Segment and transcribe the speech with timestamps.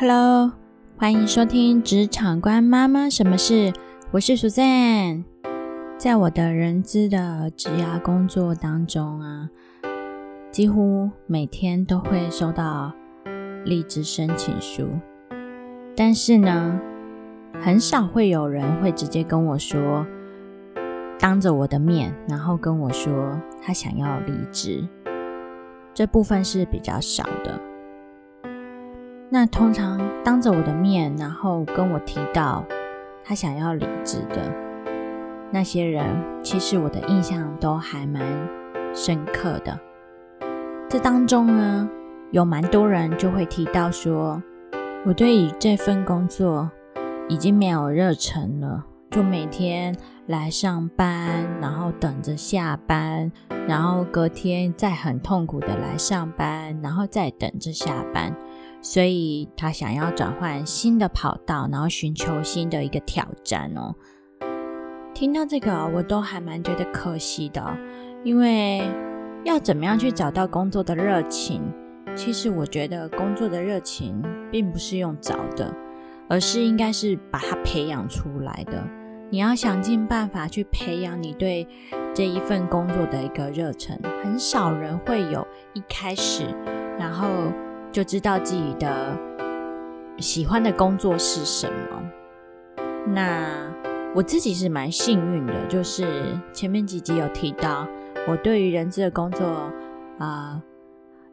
[0.00, 0.52] Hello，
[0.96, 3.72] 欢迎收听《职场观妈妈什么事》，
[4.12, 5.24] 我是 Suzanne。
[5.98, 9.50] 在我的人资的职涯工作当中啊，
[10.52, 12.92] 几乎每天都会收到
[13.64, 14.86] 离职申请书，
[15.96, 16.80] 但是呢，
[17.60, 20.06] 很少会有人会直接跟我说，
[21.18, 24.88] 当着我的面，然后跟我说他想要离职。
[25.92, 27.60] 这部分是比较少的。
[29.30, 32.64] 那通常当着我的面，然后跟我提到
[33.22, 34.50] 他想要离职的
[35.50, 36.06] 那些人，
[36.42, 38.22] 其实我的印象都还蛮
[38.94, 39.78] 深刻的。
[40.88, 41.86] 这当中呢，
[42.30, 44.42] 有蛮多人就会提到说，
[45.04, 46.70] 我对于这份工作
[47.28, 49.94] 已经没有热忱了，就每天
[50.26, 53.30] 来上班，然后等着下班，
[53.68, 58.34] 然后隔天再很痛苦的来上班，然后再等着下班。
[58.88, 63.94] 所以他想要转换新的跑道，然后寻求新的一个挑战哦。
[65.12, 67.62] 听到这个，我都还蛮觉得可惜的，
[68.24, 68.90] 因为
[69.44, 71.60] 要怎么样去找到工作的热情？
[72.16, 75.70] 其实我觉得工作的热情并不是用找的，
[76.26, 78.82] 而是应该是把它培养出来的。
[79.28, 81.68] 你要想尽办法去培养你对
[82.14, 84.00] 这一份工作的一个热忱。
[84.22, 86.46] 很少人会有一开始，
[86.98, 87.28] 然后。
[87.92, 89.16] 就知道自己的
[90.18, 92.02] 喜欢的工作是什么。
[93.06, 93.72] 那
[94.14, 96.06] 我自己是蛮幸运的，就是
[96.52, 97.86] 前面几集有提到，
[98.26, 99.70] 我对于人资的工作
[100.18, 100.62] 啊，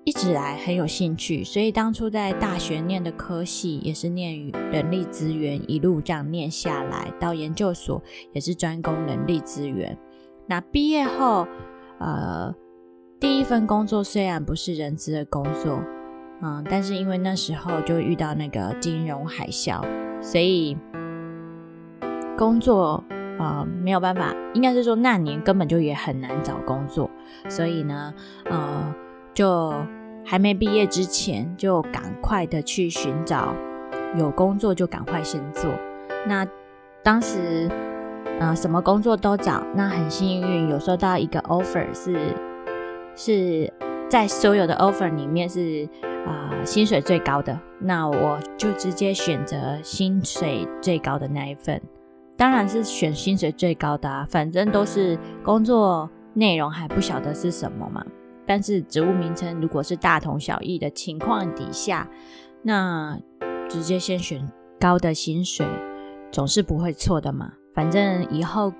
[0.03, 1.43] 一直来很有兴趣。
[1.43, 8.01] 所以当初在大学念的科系也是念人力资源，一路这样念下来，到研究所
[8.33, 9.97] 也是专攻人力资源。
[10.47, 11.47] 那毕业后，
[11.99, 12.53] 呃，
[13.19, 15.79] 第一份工作虽然不是人资的工作。
[16.41, 19.81] 嗯，但是因为那时候就遇到那个金融海啸，
[20.21, 20.77] 所以
[22.37, 23.01] 工作
[23.39, 27.09] 呃没有办法，应该是说那年根本就也很难找工作，
[27.47, 28.13] 所以呢，
[28.49, 28.93] 呃，
[29.33, 29.73] 就
[30.25, 33.55] 还没毕业之前就赶快的去寻找
[34.17, 35.71] 有工作就赶快先做。
[36.27, 36.45] 那
[37.01, 37.69] 当时
[38.39, 42.35] 呃什么工作都找，那很幸运有收到一个 offer 是
[43.15, 43.73] 是
[44.09, 45.87] 在所有的 offer 里面是。
[46.25, 51.81] 啊，薪水最高的，那我就直接选择薪水最高的那一份。
[52.35, 58.05] 当然是选薪水最高的啊，反正都是工作内容还不晓得是什么嘛。
[58.45, 62.07] 但是职务名称如果是大同小异的情况底下，
[62.61, 63.17] 那
[63.69, 64.47] 直接先选
[64.79, 65.65] 高的薪水，
[66.31, 67.53] 总是不会错的嘛。
[67.73, 68.73] 反正以后。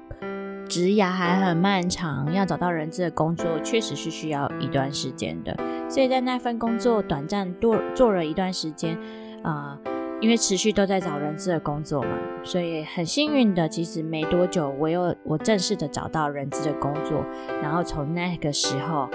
[0.67, 5.55] 职涯还很漫长，要找到人资的工作确实是需要一段时间的。
[5.89, 8.97] 所以在那份工作短暂做做了一段时间，
[9.43, 9.77] 啊，
[10.19, 17.23] 因为持续都在找人资的工作嘛，所以很幸运的，其实没多久我又我正式的找到人资的工作，
[17.61, 19.07] 然后从那个时候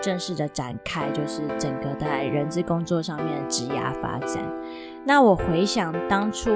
[0.00, 4.42] 正式的展开，就是整个在人资工作上面的职涯发展。
[5.04, 6.50] 那我回想当初。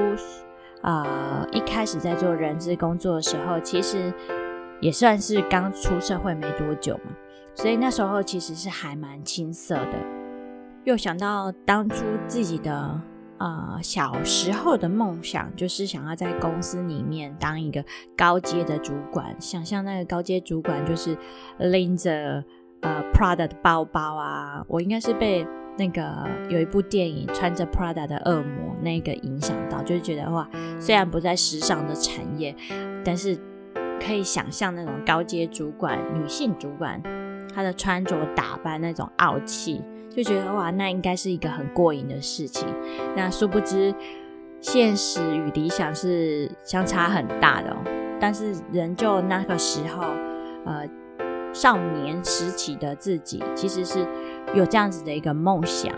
[0.82, 4.12] 呃，一开始在做人资工作的时候，其实
[4.80, 7.12] 也算是刚出社会没多久嘛，
[7.54, 9.92] 所以那时候其实是还蛮青涩的。
[10.82, 13.00] 又想到当初自己的
[13.38, 17.84] 呃小时候的梦想，就是想要在公司里面当一个
[18.16, 21.16] 高阶的主管，想象那个高阶主管就是
[21.58, 22.44] 拎着
[22.80, 25.46] 呃 Prada 的包包啊，我应该是被。
[25.78, 32.54] 那个有一部电影穿着 Prada 的恶魔，那个影响到，就是觉得哇，虽然不在时尚的产业，
[33.04, 33.38] 但是
[33.98, 37.02] 可以想象那种高阶主管、女性主管，
[37.54, 42.68] 她的穿着打扮那种傲气，就觉得哇，那应该是一个很过瘾的事情。
[43.16, 43.94] 那殊不知，
[44.60, 47.76] 现实与理想是相差很大的哦。
[48.20, 50.02] 但是仍旧那个时候，
[50.66, 50.86] 呃。
[51.54, 54.06] 少年时期的自己其实是
[54.54, 55.92] 有这样子的一个梦想。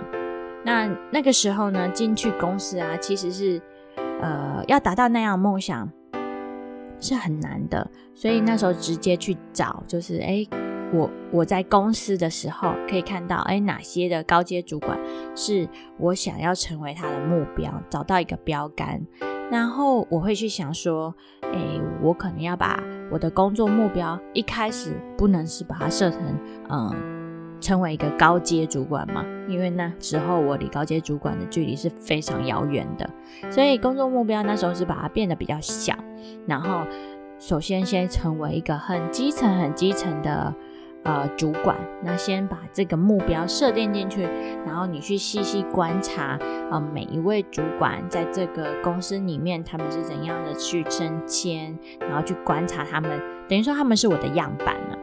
[0.65, 3.61] 那那个时候呢，进去公司啊，其实是
[3.97, 5.91] 呃要达到那样梦想
[6.99, 7.91] 是很难的。
[8.15, 10.47] 所以那时候直接去找，就是哎，
[10.93, 14.99] 我我在公司的时候可以看到，哎，哪些的高阶主管
[15.35, 15.69] 是
[15.99, 19.01] 我想要成为他的目标，找到一个标杆。
[19.51, 26.21] 然后我会去想说，哎，我可能要把我的工作目标一开始不能是把它设成，
[26.71, 27.14] 嗯，
[27.65, 33.09] 成为一个高阶主管嘛，因为那时候我离高阶主管的距离是非常遥远的，
[33.51, 35.95] 所以工作目标那时候是把它变得比较小，
[36.47, 36.83] 然后
[37.39, 40.55] 首先先成为一个很基层、很基层的
[41.05, 44.29] 呃主管，那先把这个目标设定进去，
[44.67, 46.39] 然后你去细细观察，
[46.71, 53.19] 呃每一位主管在这个公司里面他们是怎样的去升迁，然后去观察他们，
[53.49, 54.99] 等于说他们是我的样板了，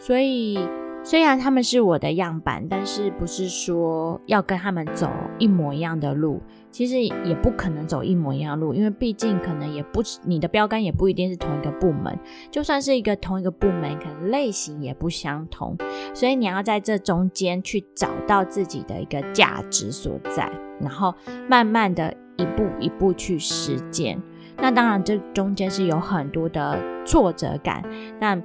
[0.00, 0.58] 所以。
[1.06, 5.08] 虽然他们是我的样板，但是不是说要跟他们走
[5.38, 6.42] 一模一样的路，
[6.72, 12.18] 其实也不可能走一模一样的路，因为毕竟可能也不你的标杆也不一定是同一个部门，
[12.50, 15.76] 就算是一个同一个部门，可能类型也不相同，
[16.12, 20.50] 所以你要在这中间去找到自己的一个价值所在，
[20.80, 21.14] 然后
[21.48, 24.20] 慢慢的一步一步去实践。
[24.56, 27.84] 那当然，这中间是有很多的挫折感，
[28.18, 28.42] 但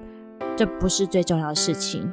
[0.56, 2.12] 这不是最重要的事情。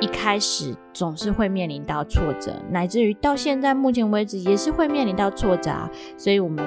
[0.00, 5.88] 一开始总是会面临到挫折，乃至于到现在目前为止也是会面临到挫折啊。
[6.16, 6.64] 所以，我们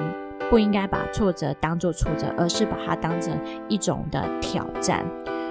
[0.50, 3.36] 不应该把挫折当做挫折，而是把它当成
[3.68, 5.04] 一种的挑战。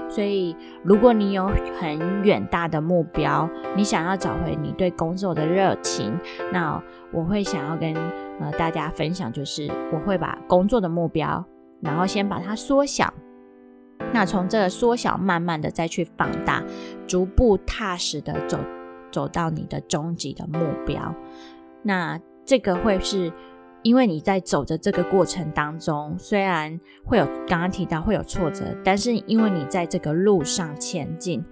[0.10, 6.18] 所以，如果你有很远大的目标，你想要找回你对工作的热情，
[6.52, 6.82] 那
[7.12, 7.94] 我会想要跟
[8.40, 11.44] 呃大家分享，就是我会把工作的目标，
[11.82, 13.12] 然后先把它缩小。
[14.14, 16.64] 那从这个缩小，慢慢的再去放大，
[17.08, 18.60] 逐步踏实的走
[19.12, 21.16] 走到你的终极的目标。
[21.82, 23.34] 那这个会是
[23.82, 31.44] 因为你在走的这个过程当中，虽然会有刚刚提到会有挫折，但是因为你在这个路上前进，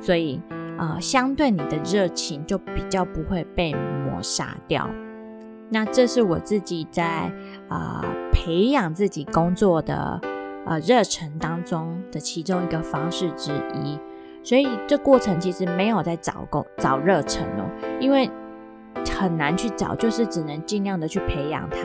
[0.00, 0.40] 所以
[0.78, 4.88] 啊，相对你的热情就比较不会被抹杀掉。
[5.68, 7.30] 那这是我自己在
[7.68, 8.02] 啊
[8.32, 10.18] 培养自己工作的。
[10.66, 13.98] 呃，热忱当中的其中一个方式之一，
[14.42, 17.64] 所以这过程其实没有在找工找热忱哦，
[17.98, 18.30] 因为
[19.18, 21.78] 很难去找，就是只能尽量的去培养它。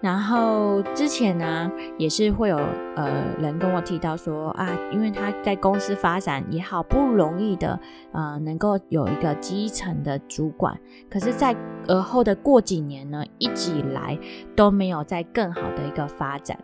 [0.00, 1.68] 然后之前呢，
[1.98, 2.56] 也是会有
[2.94, 3.10] 呃
[3.40, 7.78] 人跟我提到说啊，因为他在公司发展也好不容易的，
[8.12, 10.78] 呃，能够有一个基层的主管，
[11.10, 11.56] 可是，在
[11.88, 14.16] 而后的过几年呢，一直以来
[14.54, 16.56] 都没有在更好的一个发展。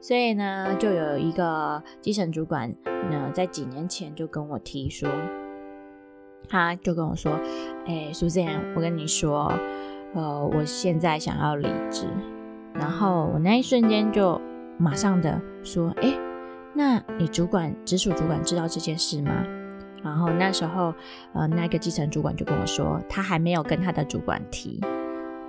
[0.00, 2.68] 所以呢，就有一个基层主管
[3.10, 5.08] 呢，在几年前就跟我提说，
[6.48, 7.32] 他就跟我说
[7.86, 9.52] ：“哎，苏建，我跟你说，
[10.14, 12.06] 呃，我现在想要离职。”
[12.74, 14.40] 然后我那一瞬间就
[14.78, 16.14] 马上的说：“哎，
[16.74, 19.44] 那你主管直属主管知道这件事吗？”
[20.00, 20.94] 然后那时候，
[21.34, 24.80] 呃，那个基层主管就跟我说，他还没有跟他的主管提。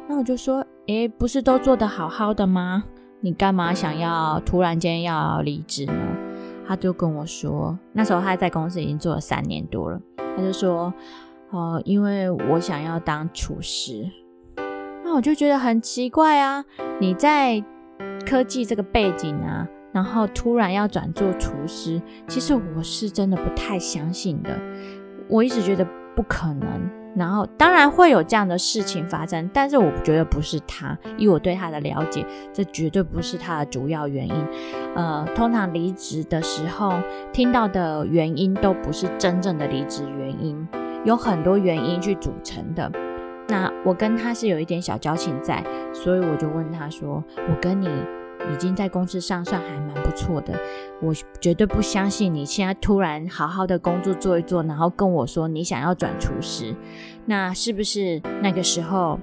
[0.08, 2.84] 那我就说：“哎，不是都做得好好的吗？”
[3.22, 5.94] 你干嘛想要突然间要离职呢？
[6.66, 10.00] 他就跟我说，那时候他在公司已经做了三年多了。
[10.18, 10.94] 他就说，
[11.50, 14.10] 哦，因为我想要当厨师。
[15.04, 16.64] 那我就觉得很奇怪啊，
[17.02, 17.64] 你在
[18.26, 24.58] 科技这个背景啊，然后突然要转做厨师，其实我是真的不太相信的。
[25.28, 25.86] 我一直觉得
[26.16, 26.99] 不可能。
[27.16, 34.36] 然后当然会有这样的事情发生，但是我觉得不是他，以我对他的了解，这绝对不是他的主要原因。
[34.96, 36.94] 呃，通常离职的时候
[37.34, 40.68] 听到的原因都不是真正的离职原因，
[41.04, 42.92] 有很多原因去组成的。
[43.48, 47.90] 那我跟他是有一点小交情在，所以我就问他说：“我跟你。”
[48.52, 50.54] 已经在公司上算还蛮不错的，
[51.02, 56.76] 我绝对不相信你现在突然好好的工作做一做，然后跟我说你想要转厨师，
[57.26, 59.20] 那是不是那个时候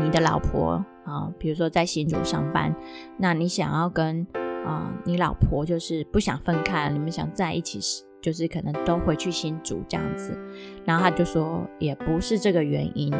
[0.00, 2.74] 你的老婆啊，比如说在新竹上班，
[3.16, 4.26] 那你想要跟
[4.64, 10.38] 啊你老婆就是不想分开，你们想在一起时，就是可能都回去新竹这样子，
[10.84, 13.18] 然后他就说也不是这个原因呢。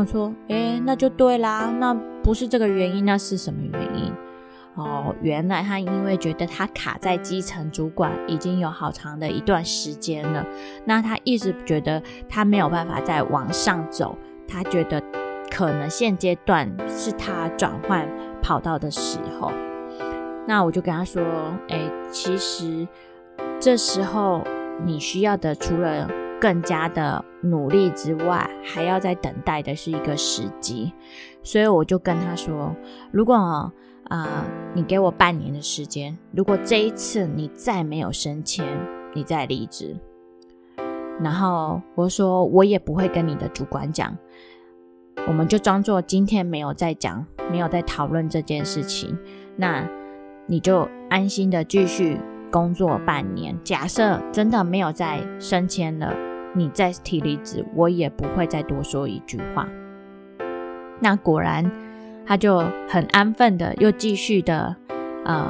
[0.00, 4.12] 我说，哎，那就对啦，那不是这个原因，那是什么原因？
[4.74, 10.44] 哦，原来他因为觉得他卡在基层主管已经有好长的一段时间了，
[10.84, 15.02] 那他一直觉得他没有办法再往上走，他觉得
[15.50, 18.06] 可能现阶段是他转换
[18.42, 19.50] 跑道的时候。
[20.46, 21.22] 那我就跟他说，
[21.70, 22.86] 哎，其实
[23.58, 24.46] 这时候
[24.84, 26.06] 你需要的除了
[26.40, 30.92] 更加的努力之外，还要在等待的是一个时机。
[31.42, 32.74] 所以我就跟他说，
[33.10, 33.34] 如果
[34.08, 36.16] 啊，你给我半年的时间。
[36.32, 38.64] 如果这一次你再没有升迁，
[39.14, 39.96] 你再离职。
[41.20, 44.16] 然后我说，我也不会跟你的主管讲，
[45.26, 49.18] 我们就装作今天没有在讲，没有在讨论这件事情。
[49.56, 49.88] 那
[50.46, 52.20] 你就安心的继续
[52.52, 53.58] 工作半年。
[53.64, 56.14] 假设真的没有再升迁了，
[56.56, 59.68] 你再提离职，我也不会再多说一句话。
[61.00, 61.70] 那果然。
[62.28, 62.58] 他就
[62.88, 64.74] 很安分的又继续的
[65.24, 65.46] 呃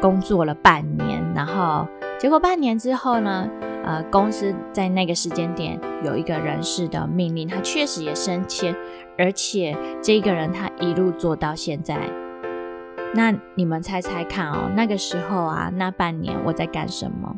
[0.00, 1.86] 工作了半年，然后
[2.18, 3.46] 结果半年之后呢，
[3.84, 8.74] 呃，公司在那个时间点有一个人事的命令，他确实也升迁，
[9.18, 12.00] 而且这个人他一路做到现在。
[13.14, 17.36] 那你们猜猜看哦，那个时候啊，那半年我在干什么？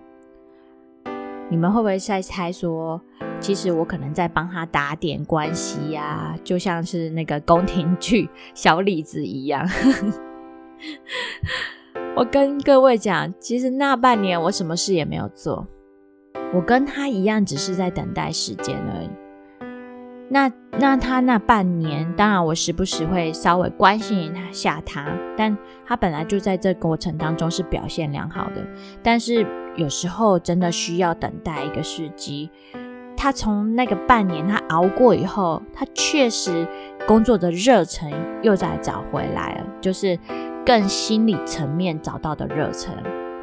[1.48, 3.00] 你们会不会在猜说，
[3.38, 9.66] 其实我可能在帮他打点关系呀，就像是那个宫廷剧小李子一样。
[12.16, 15.66] 我跟各位讲，其实那半年我什么事也没有做，
[16.52, 19.08] 我跟他一样，只是在等待时间而已。
[20.28, 28.66] 那那他那半年，当然我时不时会稍微关心一下他，但他本来就在这过程当中是表现良好的。
[29.04, 32.50] 但是有时候真的需要等待一个时机。
[33.16, 36.66] 他从那个半年他熬过以后，他确实
[37.06, 40.18] 工作的热忱又再找回来了，就是
[40.64, 42.94] 更心理层面找到的热忱。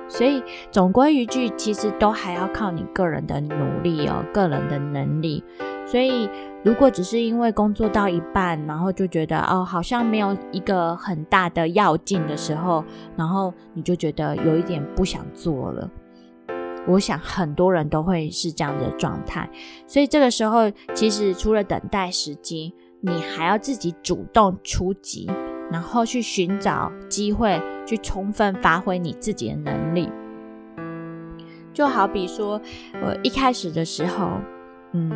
[0.07, 5.43] 所以总归一句，其实都还要靠你个人的努力哦，个人的能力。
[5.85, 6.29] 所以，
[6.63, 12.83] 如果只是因为工作到一半，然后就觉得哦，好像没有一个很大的要劲的时候，
[13.15, 15.89] 然后你就觉得有一点不想做了。
[16.87, 19.49] 我想很多人都会是这样的状态。
[19.87, 25.29] 所以这个时候，其实除了等待时机，你还要自己主动出击，
[25.71, 30.09] 然后去寻找机会，去充分发挥你自己的能力。
[31.73, 32.59] 就好比说，
[33.01, 34.31] 我一开始的时候，
[34.93, 35.11] 嗯。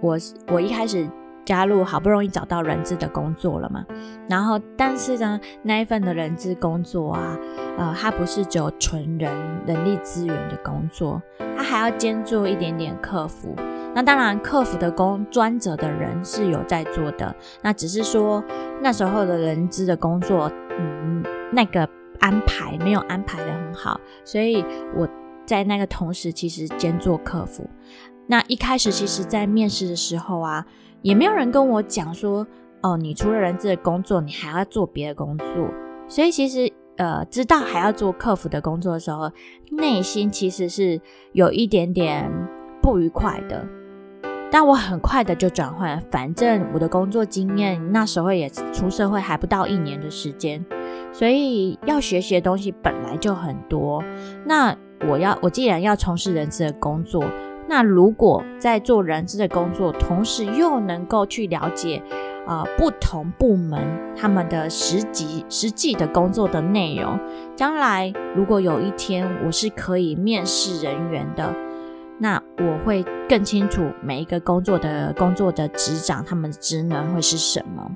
[0.00, 0.16] 我
[0.52, 1.10] 我一开始
[1.48, 3.82] 加入，好不容易找到人资的工作了嘛，
[4.28, 7.38] 然后但是呢，那一份的人资工作啊，
[7.78, 9.32] 呃，它不是只有纯人
[9.66, 11.22] 人力资源的工作，
[11.56, 13.56] 它还要兼做一点点客服。
[13.94, 18.44] 那当然，客服的工专责的人是有在做的，那只是说
[18.82, 21.88] 那时候的人资的工作，嗯，那个
[22.20, 24.62] 安排没有安排的很好，所以
[24.94, 25.08] 我
[25.46, 27.66] 在那个同时其实兼做客服。
[28.30, 30.66] 那一开始，其实，在面试的时候啊，
[31.02, 32.46] 也没有人跟我讲说，
[32.82, 35.46] 哦，你除了人资的工作，你还要做别的工作。
[36.08, 39.30] 所以，其实，呃，知道还要做客服的工作的时候，
[39.70, 41.00] 内心其实是
[41.32, 42.30] 有一点点
[42.82, 43.64] 不愉快的。
[44.50, 50.64] 但我很快的就转换，反正我的工作经验那时候也出社会还不到一年的时间，
[51.12, 54.02] 所以要学习的东西本来就很多。
[54.46, 54.74] 那
[55.06, 57.22] 我要，我既然要从事人资的工作。
[57.68, 62.02] 那如果在做人资的工作，同时又能够去了解，
[62.46, 63.78] 呃，不同部门
[64.16, 67.20] 他们的实际实际的工作的内容，
[67.54, 71.54] 将来如果有一天我是可以面试人员的，
[72.18, 77.90] 那我会更清楚每一个工作的工作的职掌他们的职能会是什么。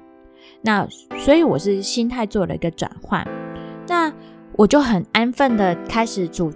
[0.61, 0.87] 那
[1.19, 3.27] 所以我是心态做了一个转换，
[3.89, 4.13] 那
[4.53, 6.53] 我就很安分的开始主。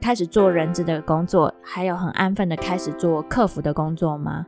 [0.00, 4.46] 开始做人质的工作，还有很安分的开始做客服的工作吗？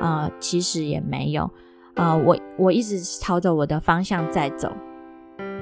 [0.00, 1.50] 啊，其实也没有。
[1.94, 4.72] 啊，我我一直朝着我的方向在走。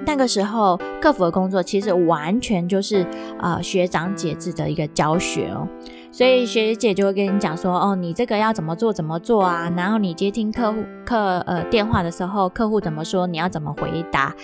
[0.06, 3.04] 那个时候，客服的工作其实完全就是
[3.38, 5.66] 啊学长姐制的一个教学哦，
[6.12, 14.34] 所以学姐就会跟你讲说，哦，你这个要怎么做怎么做啊，然后你接听客户客呃电话的时候，客户怎么说，你要怎么回答，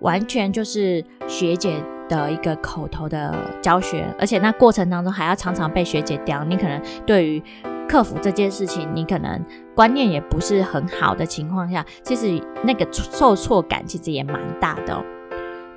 [0.00, 1.82] 完全就是学姐。
[2.12, 7.42] 的一个口头的教学，而且那过程当中还要常常被学姐刁，你可能对于
[7.88, 9.42] 克服这件事情，你可能
[9.74, 15.02] 观念也不是很好的情况下，其实那个受挫感其实也蛮大的。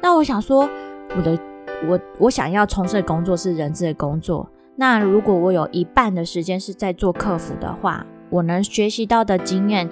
[0.02, 0.70] 那我想说，
[1.16, 1.40] 我的
[1.88, 9.90] 我我想要从事的工作是人资的工作，那如果我有一半的时间是在做客服的话，我能学习到的经验，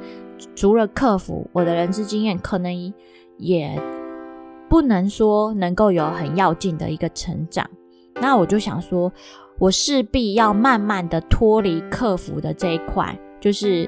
[0.56, 2.94] 除了客服，我的人资经验可能
[3.38, 3.82] 也。
[4.74, 7.70] 不能说能够有很要紧的一个成长，
[8.20, 9.14] 那我就想说，
[9.60, 13.88] 我势必要慢慢的脱离客服的这一块，就是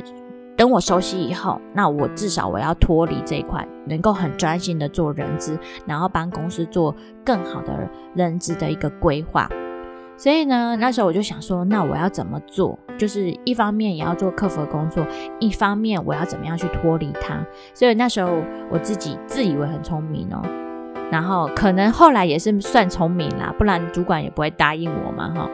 [0.56, 6.94] 等我熟悉以后，那我至少我要脱离这一块，能够很专心的做人资，然后帮公司做
[7.26, 9.50] 更好的人资的一个规划。
[10.16, 12.78] 所以呢，那时候我就想说，那我要怎么做？
[12.96, 15.04] 就是一方面也要做客服的工作，
[15.40, 17.44] 一方面我要怎么样去脱离它？
[17.74, 18.30] 所以那时候
[18.70, 20.44] 我自己自以为很聪明哦。
[21.12, 25.50] 然后可能后来也是算聪明啦，不然主管也不会答应我嘛，哈。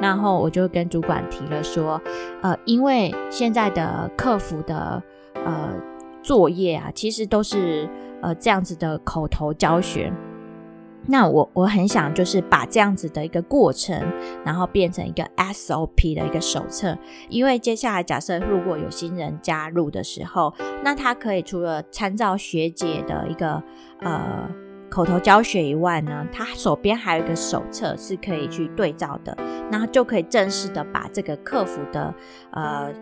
[0.00, 2.00] 然后我就跟主管提了说，
[2.42, 5.02] 呃，因为现在的客服的
[5.34, 5.74] 呃
[6.22, 7.88] 作业啊，其实都是
[8.20, 10.12] 呃这样子的口头教学。
[11.06, 13.98] 那我我很想就是把这样子的一个过程，
[14.44, 16.96] 然后变成一个 SOP 的一个手册，
[17.30, 20.52] 因为接下来假设如果有新人加入的时候，
[20.84, 23.62] 那他可以除了参照学姐的一个
[24.00, 24.48] 呃。
[24.90, 29.36] 口头教学以外呢，他手边还有一个手册是可以去对照的，
[29.70, 32.12] 那就可以正式的把这个客服的
[32.50, 32.92] 呃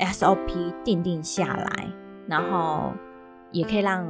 [0.00, 1.88] SOP 定定下来，
[2.26, 2.92] 然后
[3.52, 4.04] 也可以让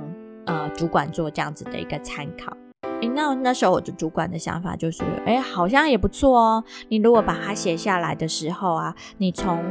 [0.46, 2.56] 呃主管做这样子的一个参考。
[3.02, 6.64] 诶，那那时候我的主管的想法就是，哎，好像也不错哦。
[6.88, 9.62] 你如果把它写下来的时候啊，你从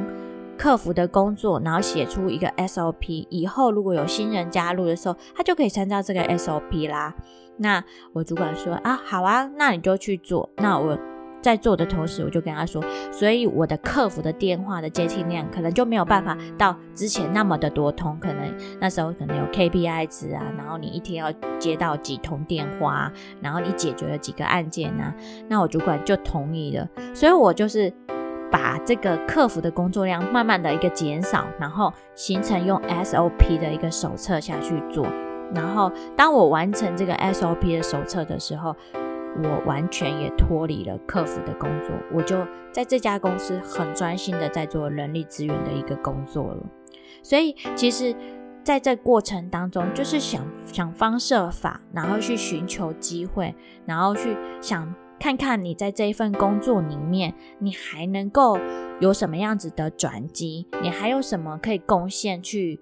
[0.58, 7.14] 客服的工作，然后写出一个 SOP，以后如果有新人加入的时候，他就可以参照这个 SOP 啦。
[7.58, 7.84] 那
[8.14, 10.50] 我主管说啊，好啊，那你就去做。
[10.58, 10.98] 那我
[11.42, 25.14] 在做的同时，我就跟他说，所以我的客服的电话的接听量可能就没有办法到之前那么的多通，可能那时候可能有 KPI 值啊，然后你一天要接到几通电话，然后你解决了几个案件啊，
[25.48, 26.90] 那我主管就同意了。
[27.14, 27.94] 所以我就是。
[28.52, 35.06] 把这个客服的工作量慢慢的一个减少，然后形成用 SOP 的一个手册下去做。
[35.54, 38.76] 然后当我完成这个 SOP 的手册的时候，
[39.44, 42.38] 我完全也脱离了客服的工作，我就
[42.72, 46.64] 在这家公司很专心的在做人力资源的一个工作了。
[47.22, 48.16] 所以其实
[48.64, 54.94] 在这过程当中，就是想想方设法，然后去寻求机会，然后去想。
[55.18, 58.60] 看看你在这一份工作里面，你还能够
[59.00, 60.68] 有什么样子的转机？
[60.82, 62.80] 你还有什么可以贡献去，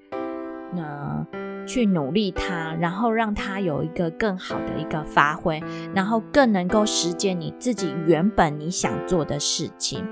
[0.76, 1.26] 呃，
[1.66, 5.64] 去努力它，然后让它有一个更好的一个发挥，
[5.94, 10.06] 然后更能够实践你自己原本你想做的事情。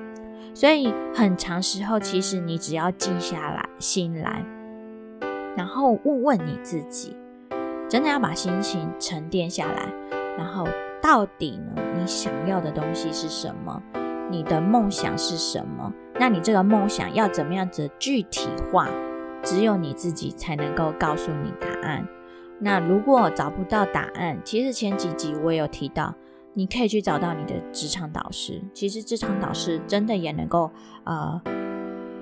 [0.54, 4.46] 所以很长时候，其实你只要静下来心来，
[5.58, 7.18] 然后问问你自己，
[7.90, 9.92] 真的要把心情沉淀下来，
[10.38, 10.66] 然后。
[11.01, 11.81] 到底呢？
[11.98, 13.81] 你想要的东西是什么？
[14.29, 15.91] 你的梦想是什么？
[16.20, 18.88] 那你这个梦想要怎么样子具体化？
[19.43, 22.08] 只有你自己才能够告诉你答案。
[22.60, 26.13] 那如果找不到答案，其实前几集我有提到，
[26.53, 28.62] 你可以去找到你的职场导师。
[28.72, 30.70] 其实职场导师真的也能够
[31.05, 31.41] 呃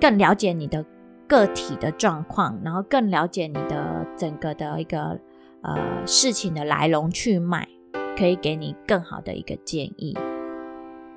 [0.00, 0.82] 更了解你的
[1.28, 5.20] 个体的状况，然后更了解你的整个的一个
[5.60, 7.68] 呃事情的来龙去脉。
[8.20, 10.14] 可以给你更好的一个建议。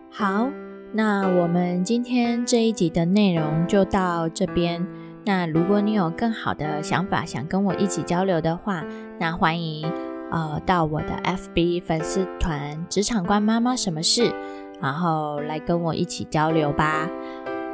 [0.09, 0.47] 好，
[0.93, 4.87] 那我们今天这一集的内容就到这边。
[5.25, 8.85] 那如果你有更好的想法，想跟我一起交流的话，
[9.19, 9.91] 那欢迎
[10.31, 14.31] 呃到我的 FB 粉丝团“职场观妈妈什么事”，
[14.79, 17.09] 然后来跟我一起交流吧。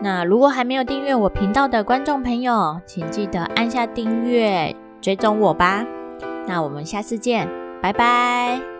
[0.01, 5.85] 那如果还没有订阅我频道的观众朋友，请记得按下订阅，追踪我吧。
[6.47, 7.47] 那我们下次见，
[7.79, 8.78] 拜拜。